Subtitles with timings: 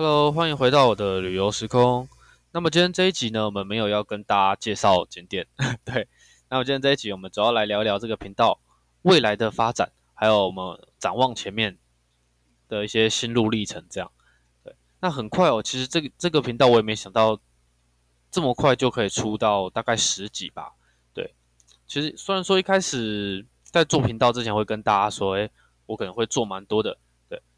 [0.00, 2.08] Hello，欢迎回到我的旅游时空。
[2.52, 5.44] 那么今天这一集呢，我们没有要跟大家介绍景点，
[5.84, 6.06] 对。
[6.48, 8.60] 那么今天这一集，我们主要来聊一聊这个频道
[9.02, 11.76] 未来的发展，还有我们展望前面
[12.68, 13.84] 的一些心路历程。
[13.90, 14.08] 这样，
[14.62, 14.72] 对。
[15.00, 17.36] 那很快哦，其实这个这个频道我也没想到
[18.30, 20.74] 这么快就可以出到大概十集吧。
[21.12, 21.34] 对，
[21.88, 25.50] 其实虽然说一开始在做频道之前会跟大家说，诶，
[25.86, 26.98] 我可能会做蛮多的。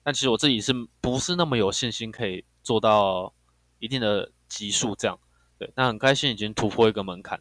[0.02, 3.34] 但其实我自己是不是那么有信心可以做到
[3.78, 5.18] 一定的级数这样？
[5.58, 7.40] 对，那很开心已经突破一个门槛。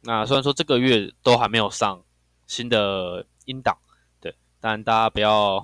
[0.00, 2.02] 那虽然说这个月都还没有上
[2.46, 3.76] 新的音档，
[4.18, 5.60] 对，但大家不要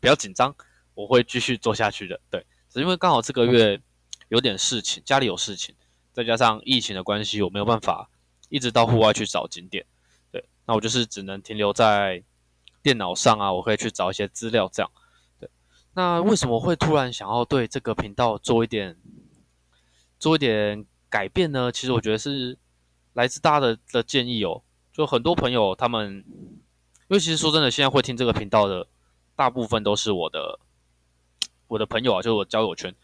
[0.00, 0.54] 不要紧张，
[0.94, 2.20] 我会继续做下去的。
[2.30, 3.80] 对，只因为刚好这个月
[4.28, 5.74] 有点事情，家里有事情，
[6.12, 8.08] 再加上疫情的关系，我没有办法
[8.48, 9.84] 一直到户外去找景点。
[10.30, 12.22] 对，那我就是只能停留在
[12.80, 14.90] 电脑上啊，我可以去找一些资料这样。
[16.00, 18.96] 那为什么会突然想要对这个频道做一点
[20.18, 21.70] 做一点改变呢？
[21.70, 22.56] 其实我觉得是
[23.12, 24.62] 来自大家的的建议哦。
[24.94, 26.24] 就很多朋友他们，
[27.08, 28.88] 因为其实说真的，现在会听这个频道的
[29.36, 30.58] 大部分都是我的
[31.68, 32.94] 我的朋友啊，就是我交友圈，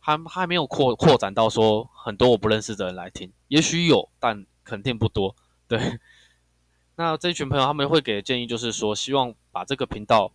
[0.00, 3.32] 还还没有扩扩展到说很多我不认识的人来听。
[3.46, 5.36] 也许有，但肯定不多。
[5.68, 6.00] 对，
[6.96, 10.32] 那这一群朋友他们会给的建议就是说，希望把这个频道。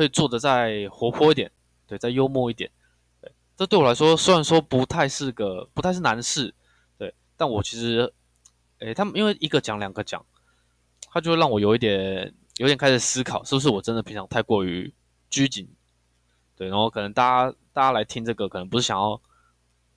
[0.00, 1.52] 可以做的再活泼一点，
[1.86, 2.70] 对，再幽默一点，
[3.20, 6.54] 对，这对我来说虽然说不太是个不太是难事，
[6.96, 8.10] 对，但我其实，
[8.78, 10.24] 诶，他们因为一个讲两个讲，
[11.12, 14.90] 他就会让我有一点有点开始思考，是不是我真的平常太过于
[15.28, 15.68] 拘谨，
[16.56, 19.20] 对，然后可能大家大家来听这个，可能不是想要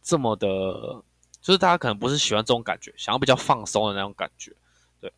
[0.02, 1.02] 这么的，
[1.42, 4.52] 就是大家可能不是喜欢这种感觉，想要比较放松的那种感觉，
[5.00, 5.14] 对，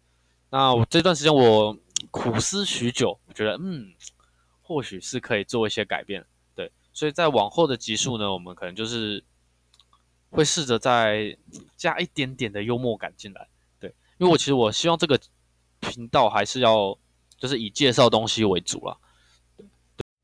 [0.52, 1.76] 那我这段时间我
[2.12, 3.92] 苦思许久，我觉得嗯。
[4.68, 9.24] 或许是可以做一些改变，对，所以在往后的集数呢，我们可能就是
[10.32, 11.38] 会试着再
[11.78, 13.48] 加一点点的幽默感进来，
[13.80, 15.20] 对，因为我其实我希望这个
[15.80, 16.98] 频道还是要
[17.38, 18.98] 就是以介绍东西为主啦。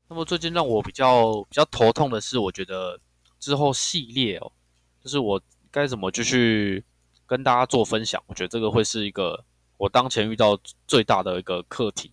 [0.08, 2.98] 那么最近让我比较比较头痛的是，我觉得
[3.38, 4.50] 之后系列哦，
[5.00, 6.84] 就是我该怎么继续
[7.26, 9.44] 跟大家做分享，我觉得这个会是一个
[9.76, 12.12] 我当前遇到最大的一个课题。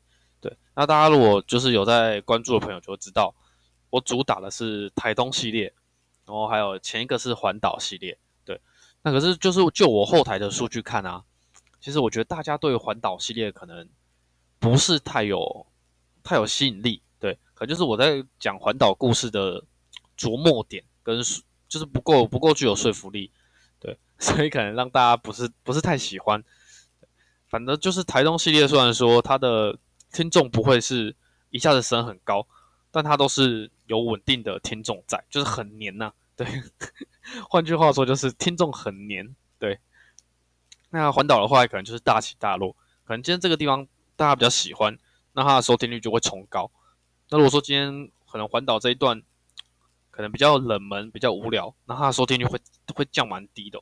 [0.80, 3.36] 那大家如果就是有在关注的朋友就会知道，
[3.90, 5.74] 我主打的是台东系列，
[6.26, 8.62] 然后还有前一个是环岛系列，对。
[9.02, 11.22] 那可是就是就我后台的数据看啊，
[11.82, 13.90] 其实我觉得大家对环岛系列可能
[14.58, 15.68] 不是太有
[16.24, 17.38] 太有吸引力，对。
[17.54, 19.62] 可就是我在讲环岛故事的
[20.18, 21.22] 琢磨点跟
[21.68, 23.34] 就是不够不够具有说服力，
[23.82, 24.00] 对。
[24.18, 26.42] 所以可能让大家不是不是太喜欢。
[27.50, 29.78] 反正就是台东系列，虽然说它的
[30.12, 31.16] 听众不会是
[31.52, 32.48] 一下子升很高，
[32.92, 36.12] 但它都是有稳定的听众在，就是很黏呐。
[36.36, 36.48] 对，
[37.50, 39.36] 换句话说就是听众很黏。
[39.60, 39.80] 对，
[40.90, 44.98] 那环岛的话可能就是大起大落，可能今天这个地方大家比较喜欢，
[45.34, 46.72] 那它的收听率就会冲高。
[47.30, 49.22] 那如果说今天可能环岛这一段
[50.10, 52.60] 可能比较冷门、比较无聊，那它的收听率会
[52.96, 53.80] 会降蛮低的。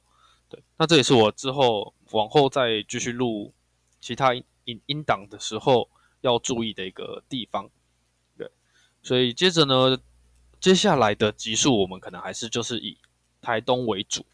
[0.50, 3.54] 对，那这也是我之后往后再继续录
[4.02, 5.90] 其他音音档的时候。
[6.22, 7.70] 要注意的一个地方，
[8.38, 8.50] 对，
[9.04, 9.98] 所以接着呢，
[10.60, 12.98] 接下来的集数我们可能还是就是以
[13.42, 14.26] 台东为主，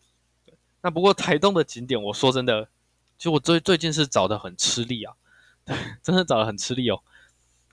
[0.81, 2.69] 那不过台东的景点，我说真的，
[3.17, 5.13] 其实我最最近是找的很吃力啊，
[5.65, 7.01] 对，真的找的很吃力哦。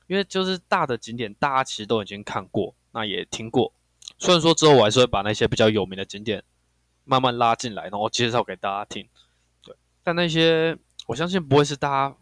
[0.09, 3.73] 因为就是大的景点，大家其实都已经看过，那也听过。
[4.19, 6.43] 虽然说之后我还是会把那些比较有名的景点
[7.05, 9.09] 慢慢拉进来，然后介绍给大家听，
[9.63, 9.77] 对。
[10.03, 12.17] 但那些我相信不会是大家。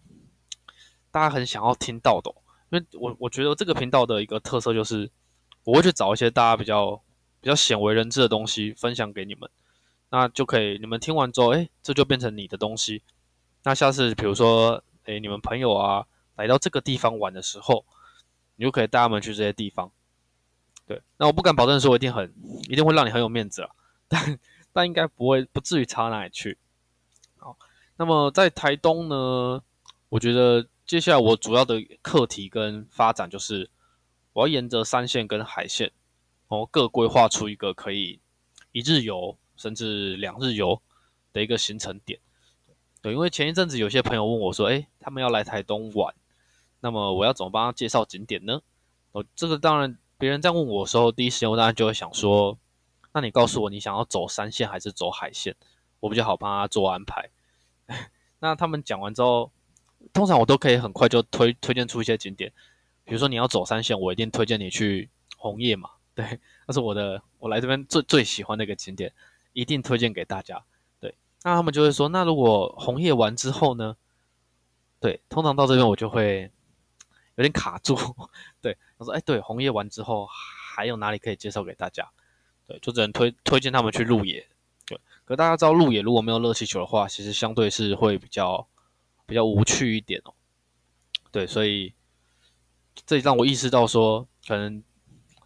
[1.19, 2.33] 大家很想要听到的，
[2.71, 5.11] 因为我我觉得这个频道的一个特色就是，
[5.65, 6.95] 我会去找一些大家比较
[7.41, 9.51] 比较鲜为人知的东西分享给你们，
[10.11, 13.03] 那就可以你们听完之后，哎，这就变成你的东西。
[13.65, 16.06] 那下次比如说，哎，你们朋友啊
[16.37, 17.85] 来到这个地方玩的时候，
[18.55, 19.91] 你就可以带他们去这些地方。
[20.87, 22.33] 对，那我不敢保证说一定很
[22.69, 23.70] 一定会让你很有面子啊，
[24.06, 24.38] 但
[24.73, 26.56] 但应该不会不至于差哪里去。
[27.38, 27.56] 好，
[27.97, 29.61] 那么在台东呢，
[30.11, 30.65] 我觉得。
[30.88, 33.69] 接下来我主要的课题跟发展就是，
[34.32, 35.93] 我要沿着山线跟海线，
[36.49, 38.19] 然后各规划出一个可以
[38.73, 40.81] 一日游甚至两日游
[41.35, 42.19] 的一个行程点。
[43.02, 46.14] 对，因为前一阵子有些朋友问我说，哎，他们要来台东玩，
[46.81, 48.62] 那么我要怎么帮他介绍景点呢？
[49.12, 52.56] 哦，这个当然别人在问我的时候，第一时间我当然就会想说，
[53.12, 55.55] 那你告诉我你想要走山线还是走海线，
[56.00, 57.29] 我比较好帮他做安排。
[58.41, 59.52] 那他们讲完之后。
[60.12, 62.53] 通常我都可以很快就推推荐出一些景点，
[63.05, 65.91] 比如说你要走三线，我一定推荐你去红叶嘛。
[66.15, 69.12] 对，那是我的我来这边最最喜欢的一个景点，
[69.53, 70.65] 一定推荐给大家。
[70.99, 71.15] 对，
[71.45, 73.97] 那他们就会说，那如果红叶完之后呢？
[75.00, 76.51] 对，通常到这边我就会
[77.37, 77.97] 有点卡住。
[78.61, 82.11] 对，他说，哎，对，红叶完之后还有哪里可以介绍给大家？
[82.67, 84.44] 对，就只能推推荐他们去鹿野。
[84.87, 88.67] 对，可大家知道鹿野如果没有热气球的话，其实相对是会比较
[89.29, 90.33] 比较无趣一点哦。
[91.31, 91.93] 对，所以
[93.05, 94.83] 这让我意识到说，可能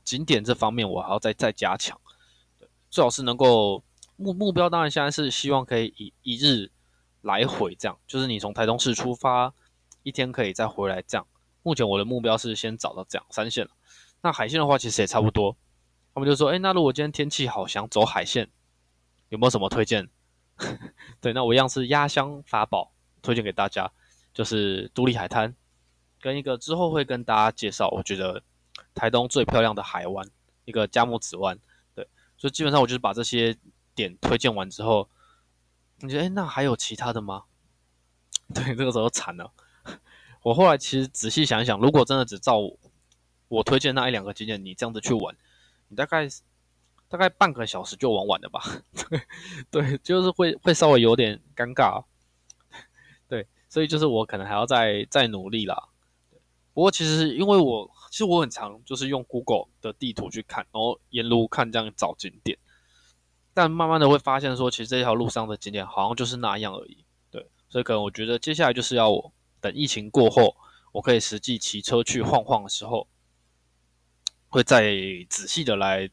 [0.04, 2.00] 景点这方面我还要再再加强。
[2.60, 3.82] 对，最好是能够
[4.14, 6.70] 目目标，当然现在是希望可以一一日
[7.22, 9.52] 来回这样，就是你从台东市出发，
[10.04, 11.26] 一天可以再回来这样。
[11.64, 13.68] 目前我的目标是先找到这样三线。
[14.20, 15.56] 那海线的话，其实也差不多。
[16.14, 18.48] 他们就说，哎，那如果今天天气好，想走海线，
[19.30, 20.08] 有没有什么推荐？
[21.20, 23.90] 对，那我一样是压箱法宝推荐给大家，
[24.34, 25.54] 就是独立海滩。
[26.20, 28.42] 跟一个之后会跟大家介绍，我觉得
[28.94, 30.24] 台东最漂亮的海湾，
[30.64, 31.58] 一个加木子湾，
[31.96, 33.56] 对，所以基本上我就是把这些
[33.94, 35.08] 点推荐完之后，
[35.98, 37.44] 你觉得哎，那还有其他的吗？
[38.54, 39.50] 对，这个时候惨了。
[40.42, 42.60] 我后来其实仔细想一想，如果真的只照
[43.48, 45.34] 我推荐那一两个景点，你这样子去玩，
[45.88, 46.28] 你大概
[47.08, 48.62] 大概半个小时就玩完了吧？
[49.10, 49.26] 对，
[49.70, 52.04] 对就是会会稍微有点尴尬。
[53.72, 55.88] 所以就是我可能还要再再努力啦。
[56.74, 62.58] 不过其实因为我其实我很常就是用 Google 的地图去看，然后沿路看这样找景点，
[63.54, 67.02] 但慢慢的会发现说，其实这条路上的景点好像就是那样而已。
[67.30, 70.54] 对，所以可能我觉得接下来就是要我等疫情过后，
[70.92, 73.08] 我可以实际骑车去晃晃的时候，
[74.50, 74.92] 会再
[75.30, 76.10] 仔细的来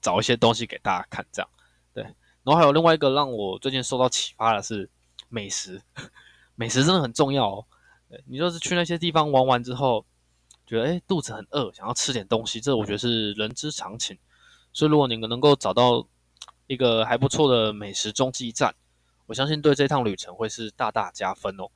[0.00, 1.26] 找一些东西给大家看。
[1.32, 1.50] 这样，
[1.92, 2.04] 对。
[2.04, 4.88] 然后还有另外一个让我最近受到启发的是
[5.28, 5.82] 美食，
[6.60, 7.64] 美食真的很重要哦。
[8.26, 10.04] 你就是去那些地方玩完之后，
[10.66, 14.18] 觉得哎肚子很饿，想要吃点东西，这我觉得是人之常情。
[14.74, 16.06] 所以如果你们能够找到
[16.66, 18.74] 一个还不错的美食中继站，
[19.24, 21.66] 我相信对这趟旅程会是大大加分哦。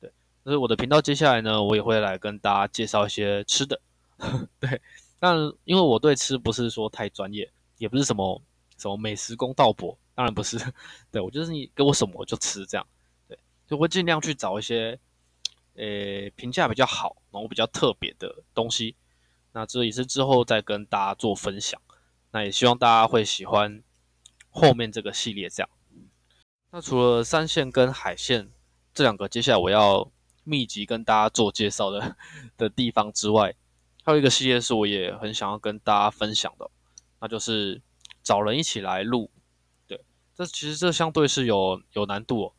[0.00, 0.12] 对，
[0.44, 3.80] 所以我的频道接下来呢，我也会来跟大家介绍一些吃的。
[4.60, 4.80] 对，
[5.18, 8.40] 但因为我对吃不是说太专业，也不是什么
[8.78, 10.56] 什么美食公道博，当然不是。
[11.10, 12.86] 对我就是你给我什么我就吃这样。
[13.70, 14.98] 就会尽量去找一些。
[15.76, 18.96] 呃，评价比较好，然后比较特别的东西，
[19.52, 21.80] 那这也是之后再跟大家做分享。
[22.32, 23.82] 那也希望大家会喜欢
[24.50, 25.70] 后面这个系列这样。
[26.70, 28.50] 那除了山线跟海线
[28.92, 30.10] 这两个，接下来我要
[30.44, 32.16] 密集跟大家做介绍的
[32.58, 33.54] 的地方之外，
[34.04, 36.68] 还有一个系列是我也很想要跟大家分享的，
[37.20, 37.80] 那就是
[38.22, 39.30] 找人一起来录。
[39.86, 42.52] 对，这其实这相对是有有难度，哦，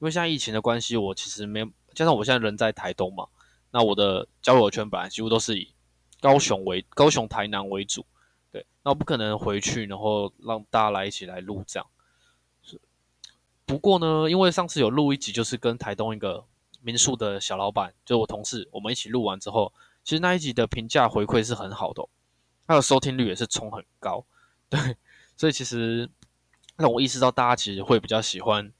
[0.00, 1.64] 因为现在疫情的关系，我其实没。
[1.94, 3.28] 加上我现在人在台东嘛，
[3.70, 5.72] 那我的交友圈本来几乎都是以
[6.20, 8.04] 高雄为高雄、台南为主，
[8.50, 11.86] 对，那我不可能回去，然后让大家来一起来录这样。
[12.64, 12.80] 是，
[13.64, 16.44] 不过呢，因为上次有录一集，就是跟台东一个
[16.82, 22.04] 民宿的小老板，就我同事，我们一起录完之后，其实那一集的评价回馈是很好的，
[22.66, 24.26] 他的收听率也是冲很高，
[24.68, 24.96] 对，
[25.36, 26.10] 所以其实
[26.76, 28.72] 让我意识到大家其实会比较喜欢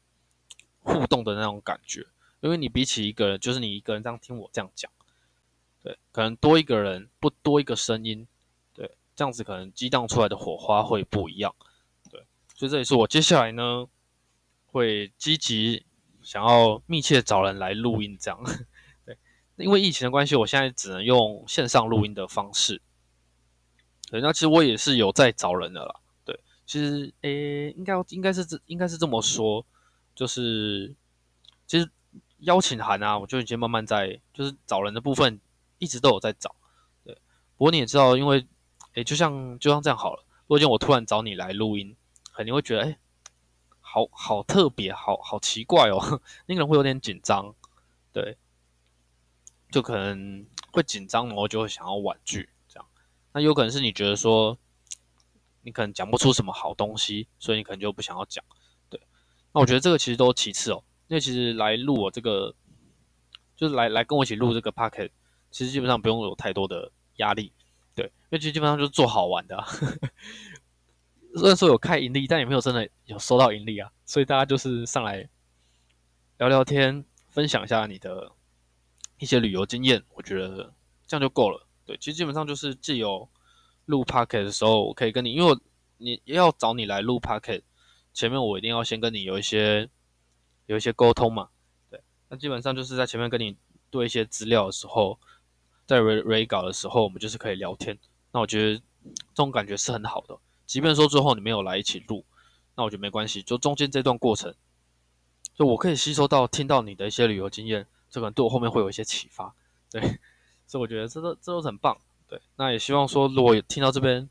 [0.85, 2.07] 互动的那种感觉。
[2.41, 4.91] 因为你比起一个人，就是你一个人这样听我这样讲，
[5.83, 8.29] 对，可能多一个人不多一个声音，
[8.75, 11.55] 对，这样子可能激荡出来的火花会不一样，
[12.11, 12.23] 对，
[12.55, 13.87] 所以这也是我接下来呢
[14.67, 15.87] 会积极
[16.23, 18.39] 想要密切找人来录音这样，
[19.07, 19.17] 对，
[19.57, 22.83] 因为疫情的关系，我现在只能用线上录音的方式，
[24.11, 25.95] 对，那其实我也是有在找人的啦，
[26.27, 29.65] 对，其实诶，应该应该是这应该是这么说，
[30.15, 30.95] 就是
[31.67, 31.91] 其实。
[32.41, 35.41] 邀请函啊，我就已经慢慢在，就是找人的部分
[35.79, 36.55] 一直都有在找，
[37.03, 37.15] 对。
[37.57, 38.47] 不过你也知道，因为，
[38.93, 40.23] 诶，就像就像这样好了。
[40.43, 41.97] 如果今天我突然找你来录音，
[42.35, 42.99] 肯定会觉得，诶，
[43.81, 47.55] 好好特别，好好奇怪哦， 那个人会有点紧张，
[48.13, 48.37] 对，
[49.71, 52.87] 就可能会紧张，然后就会想要婉拒这样。
[53.33, 54.59] 那有可能是你觉得说，
[55.63, 58.45] 你可能讲不出什么好东西，所以你可能就不想要讲，
[59.55, 60.85] 那我觉得这个其实都其次哦。
[61.09, 62.55] 因为其实来录我这个，
[63.57, 65.11] 就是来来跟我一起录这个 packet，
[65.51, 67.53] 其实基本上不用有太多的压力，
[67.95, 69.63] 对，因为其实基本上就是做好玩的。
[71.37, 75.29] 虽然说有开盈利，但也没有真的有收到盈利啊，所以大家就是上来
[76.39, 78.33] 聊聊天，分享一下你的
[79.19, 80.73] 一些旅游经验，我觉得
[81.07, 81.67] 这样就够了。
[81.85, 83.29] 对，其实基本上就是既有
[83.85, 85.61] 录 packet 的时候，我可以跟你，因为我
[85.99, 87.63] 你要找你来录 packet，
[88.15, 89.91] 前面我一定要先跟你有一些。
[90.67, 91.51] 有一些沟通嘛，
[91.91, 93.55] 对，那基本上就是在前面跟你
[93.91, 95.21] 对一些资料的时候，
[95.85, 97.99] 在 re re 稿的时候，我们就是可以聊天。
[98.33, 100.39] 那我觉得这种感觉是很好的。
[100.65, 102.25] 即便说最后你没有来一起录，
[102.77, 103.43] 那我觉得没关系。
[103.43, 104.55] 就中间这段过程，
[105.55, 109.55] 就我可以吸收到、听到你的一些旅游经验，这可能对我后面会有一些启发。
[109.91, 110.01] 对，
[110.67, 111.95] 所以我觉得这都这都很棒。
[112.27, 114.31] 对，那也希望说，如果听到这边，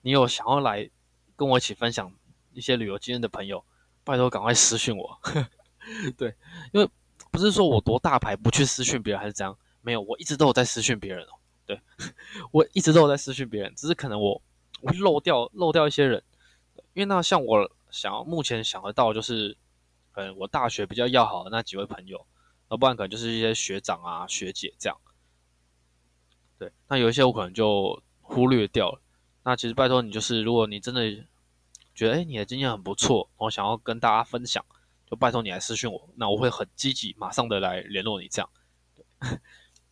[0.00, 0.88] 你有想要来
[1.36, 2.10] 跟我一起分享
[2.52, 3.64] 一些旅游经验的朋友，
[4.04, 5.18] 拜托赶快私讯我。
[6.16, 6.34] 对，
[6.72, 6.88] 因为
[7.30, 11.34] 不是说我多大牌不去私讯别人还是怎样，没有，我一直都有在私讯别人哦。
[11.64, 11.80] 对，
[12.52, 14.40] 我一直都有在私讯别人，只是可能我
[14.82, 16.22] 会漏掉漏掉一些人，
[16.94, 19.56] 因为那像我想要目前想得到就是，
[20.10, 22.26] 可能我大学比较要好的那几位朋友，
[22.70, 24.98] 要不然可能就是一些学长啊学姐这样。
[26.58, 29.00] 对，那有一些我可能就忽略掉了。
[29.44, 31.02] 那其实拜托你，就是如果你真的
[31.94, 34.64] 觉得哎你的经验很不错，我想要跟大家分享，
[35.06, 38.50] 就拜托你来私讯我，那我会很积极，马上的来联络你这样。
[39.20, 39.38] 然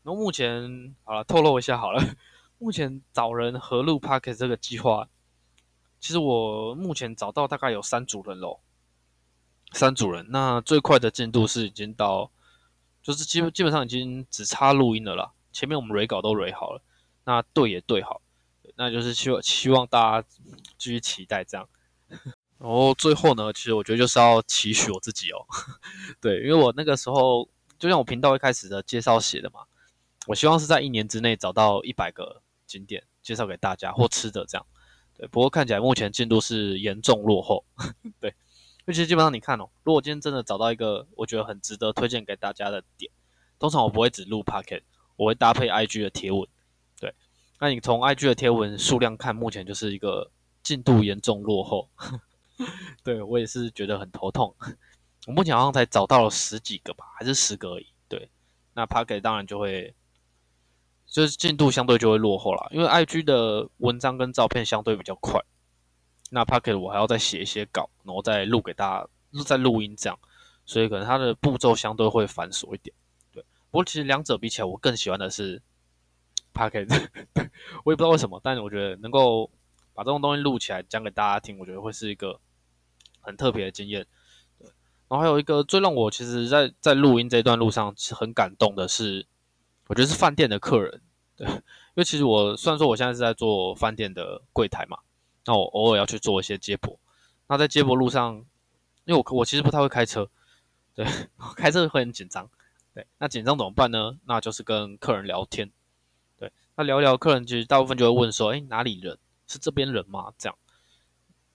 [0.04, 2.02] 后 目前好了，透露一下好了。
[2.58, 5.08] 目前找人合录 p a r k e t 这个计划，
[5.98, 8.60] 其实我目前找到大概有三组人喽。
[9.72, 12.30] 三组人，那最快的进度是已经到，
[13.02, 15.32] 就是基本基本上已经只差录音了啦。
[15.52, 16.82] 前面我们 r 稿都 r 好了，
[17.24, 18.20] 那对也对好，
[18.74, 20.28] 那就是希望希望大家
[20.76, 21.68] 继续期待这样。
[22.60, 25.40] 然后最后呢，其实我觉得就是要期许我自己哦。
[26.20, 27.48] 对，因为我那个时候
[27.78, 29.60] 就像我频道一开始的介绍写的嘛。
[30.26, 34.66] 我希望是在一年之内找到一百个景点介绍给大家或吃的这样，
[35.16, 35.26] 对。
[35.28, 37.64] 不过看起来目前进度是严重落后，
[38.20, 38.28] 对。
[38.30, 43.10] 因为其实基本上你看哦，如果今天真的找到一个我觉得很值得推荐给大家的点，
[43.58, 44.82] 通常我不会只录 Pocket，
[45.16, 46.46] 我会搭配 IG 的贴文，
[47.00, 47.14] 对。
[47.58, 50.30] 那你从 IG 的贴文数量看，目前就是一个
[50.62, 51.88] 进度严重落后，
[53.02, 54.54] 对我也是觉得很头痛。
[55.26, 58.30] 我目前好像才找到了十几个吧，还是十个而已，对。
[58.74, 59.94] 那 packet 当然就会。
[61.12, 65.42] 就是进度相对就会落后了，因为 IG 的文章跟照片相对比较快，
[66.30, 69.00] 那 Pocket 我还要再写一些稿，然后再录给大
[69.34, 70.16] 家，再录音这样，
[70.64, 72.94] 所以可能它的步骤相对会繁琐一点。
[73.32, 75.60] 对，不过其实两者比起来，我更喜欢的是
[76.54, 76.86] Pocket，
[77.82, 79.50] 我也不知道为什么，但是我觉得能够
[79.92, 82.38] 把这种东西录起来讲给大家听，我觉得会是一个
[83.20, 84.06] 很特别的经验。
[84.58, 84.66] 对，
[85.08, 89.26] 然后还有一个最让我其实在在录音这段路上是很感动的是。
[89.86, 91.00] 我觉得是饭店的客人，
[91.34, 94.98] 对，因为其实我虽然说我现在是在做饭店的柜台嘛，
[95.44, 96.96] 那我偶尔要去做一些接驳，
[97.48, 98.36] 那在接驳路上，
[99.04, 100.30] 因为我我其实不太会开车，
[100.94, 101.04] 对，
[101.56, 102.48] 开车会很紧张，
[102.94, 104.16] 对，那紧张怎么办呢？
[104.26, 105.72] 那就是跟客人聊天，
[106.38, 109.18] 对，那聊聊客人其实大部分就会问说，哎，哪里人？
[109.48, 110.32] 是这边人吗？
[110.38, 110.56] 这样，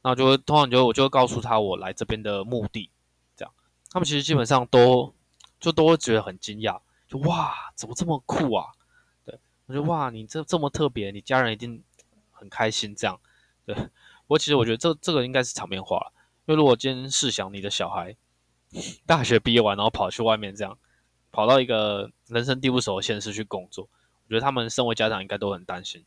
[0.06, 2.92] 那就会通常就我就会告诉他我来这边的目的，
[3.36, 3.52] 这样，
[3.90, 5.12] 他们其实基本上都
[5.60, 6.80] 就都会觉得很惊讶。
[7.08, 8.68] 就哇，怎么这么酷啊？
[9.26, 11.84] 对我觉得哇，你这这么特别，你家人一定
[12.30, 12.96] 很开心。
[12.96, 13.20] 这样，
[13.66, 13.76] 对
[14.28, 16.14] 我其实我觉得这这个应该是场面话了。
[16.46, 18.16] 因为如果今天试想你的小孩
[19.08, 20.78] 大学毕业完，然后跑去外面这样，
[21.32, 23.90] 跑到一个人生地不熟的现实去工作，
[24.26, 26.06] 我觉得他们身为家长应该都很担心。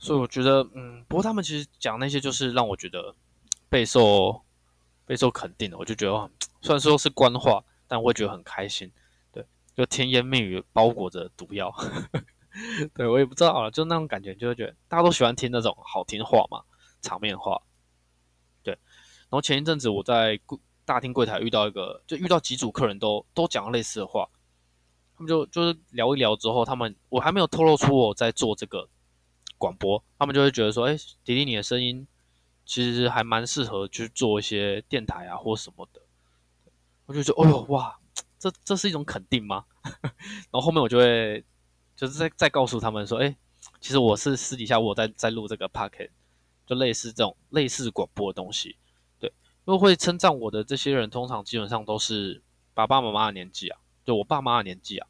[0.00, 3.14] 所以我觉得，嗯，不过他们其实讲那些就是让我觉得
[3.68, 4.42] 备受
[5.04, 5.76] 备受肯定的。
[5.76, 6.30] 我就觉得，
[6.62, 8.90] 虽然说是官话，但我会觉得很开心。
[9.30, 11.70] 对就甜言蜜语包裹着毒药，
[12.94, 16.62] 对我也不知道啊，就那种感觉，就会觉得大家都喜欢听那种好听话嘛，
[17.02, 17.60] 场面话。
[18.62, 24.28] 对，然后前一阵子我在柜大厅柜台遇到一个，就遇到几组客人都都讲类似的话，
[25.14, 28.88] 他们就就是聊一聊之后，他们我还没有透露出我在做这个
[29.60, 32.06] 广播，他们就会觉得说，哎，迪迪你的声音
[32.64, 36.00] 其实还蛮适合去做一些电台啊或什么的，
[37.04, 37.98] 我就觉得，哦呦哇。
[38.38, 39.66] 这这是一种肯定吗？
[40.50, 41.44] 然后后面我就会
[41.94, 43.36] 就是再再告诉他们说，哎，
[43.82, 46.12] 其实我是私底下我在在录这个 p o c k e t
[46.66, 48.76] 就类似这种类似广播的东西，
[49.18, 49.30] 对，
[49.66, 55.06] 因为会称赞我的这些人，通常基本上都是爸爸妈妈的年纪啊，就我爸妈的年纪啊，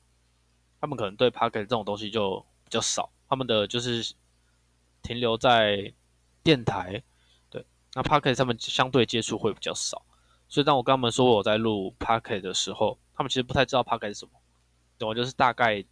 [0.81, 4.13] 他们可能对 p o c k e t 这种东西就比较少，他们的就是
[5.03, 5.93] 停留在
[6.43, 7.03] 电台，
[7.49, 7.65] 对，
[7.95, 10.03] 那 p o c k e t 他们相对接触会比较少，
[10.49, 14.33] 所以当我跟他们说我在录 p o c k e t 的时候，他们其实不太知道 p a r k 是什么，
[14.99, 15.85] 对我就是大概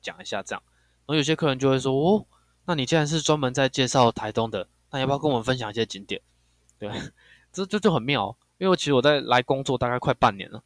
[0.00, 0.62] 讲一下这样。
[1.06, 2.26] 然后有些客人就会说：“哦，
[2.66, 6.20] 那你既然是专门在介绍台东的，那要不要跟我们分享一些景点？”
[6.78, 6.88] 对，
[7.52, 8.36] 这这就很妙。
[8.58, 10.62] 因为其实我在来工作大概快半年了，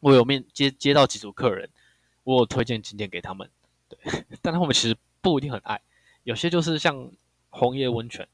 [0.00, 1.68] 我有面接接到几组客人，
[2.22, 3.50] 我有推荐景点给他们，
[3.88, 3.98] 对，
[4.40, 5.80] 但他们其实不一定很爱。
[6.26, 7.12] 有些就是像
[7.50, 8.26] 红叶温泉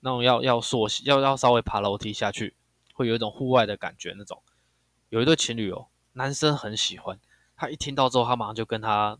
[0.00, 2.54] 那种，要要溯要要稍微爬楼梯下去，
[2.92, 4.42] 会有一种户外的感觉那种。
[5.08, 5.86] 有一对情侣哦。
[6.12, 7.18] 男生很喜欢，
[7.56, 9.18] 他一听到之后，他马上就跟他，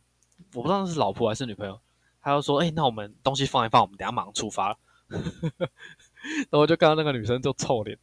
[0.52, 1.80] 我不知道是老婆还是女朋友，
[2.20, 4.76] 他就说：“哎，那我们东西放一放，我们等下马上出发。
[5.08, 7.98] ”然后我就看到那个女生就臭脸，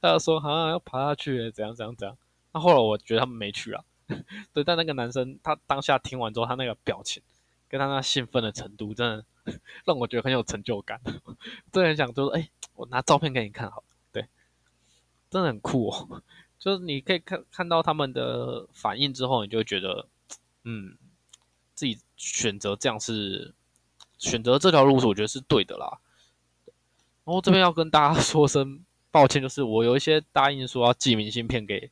[0.00, 2.16] 他就说：“好像要爬下去，怎样怎样怎样。”
[2.54, 3.82] 那后来我觉得他们没去啊，
[4.54, 7.20] 对，但那个男生他当下听完之后，他那个表情
[7.68, 9.24] 跟他那兴奋的程度，真的
[9.84, 11.00] 让我觉得很有成就感。
[11.72, 14.28] 真的很想就是，哎，我拿照片给你看好，对，
[15.30, 16.22] 真的很酷哦。
[16.58, 20.06] 就是你可以看看到他们的反应之后，你就会觉得，
[20.64, 20.98] 嗯，
[21.74, 23.54] 自己选择这样是
[24.18, 26.00] 选择这条路是，我觉得是对的啦。
[27.24, 31.90] 然后这边要跟大家 说声抱歉，就是我有一些答应说要寄明信片给，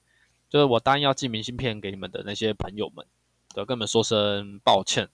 [0.50, 3.06] 就是我答应要寄明信片给你们的那些朋友们，
[3.54, 5.08] 对，跟你们说声抱歉，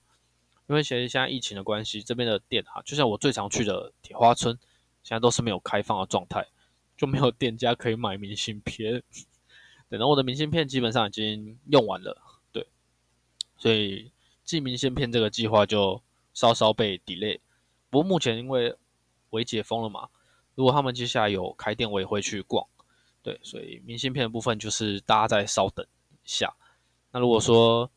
[0.67, 4.57] 因为其实现在疫情的关系，这边的店哈，就像我最常去的铁花村，
[5.03, 6.47] 现在都是没有开放的状态，
[6.97, 9.03] 就没有店家可以买明信片，
[9.89, 12.67] 对，然后我的明信片基本上已经用完了，对，
[13.57, 14.11] 所以
[14.43, 16.01] 寄明信片这个计划就
[16.33, 17.39] 稍稍被 delay，
[17.89, 18.75] 不过目前因为
[19.29, 20.09] 微解封了嘛。
[20.55, 22.65] 如果他们接下来有开店，我也会去逛。
[23.21, 26.55] 对，所以明信片的部分就是大家再稍等一下。
[27.11, 27.91] 那如果说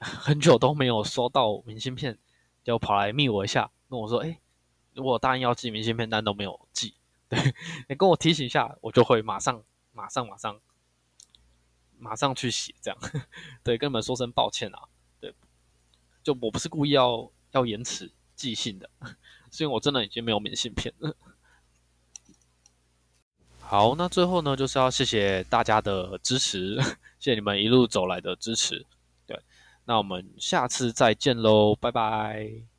[0.02, 2.18] 很久都没有收到明信片，
[2.64, 4.40] 就跑来密我一下，跟我说：“哎，
[4.94, 6.94] 如果答应要寄明信片，但都没有寄，
[7.28, 7.38] 对
[7.86, 10.58] 你跟我提醒一下，我就会马上、马上、马上、
[11.98, 12.74] 马上去写。
[12.80, 12.98] 这样，
[13.62, 14.88] 对，跟你们说声抱歉啊。
[15.20, 15.34] 对，
[16.22, 18.88] 就我不是故意要要延迟寄信的，
[19.50, 21.14] 是因为我真的已经没有明信片了。”
[23.60, 26.76] 好，那最后呢，就是要谢谢大家的支持，
[27.18, 28.86] 谢谢你们一路走来的支持。
[29.84, 32.69] 那我们下次再见喽，拜拜。